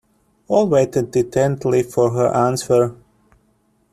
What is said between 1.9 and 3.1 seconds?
her answer.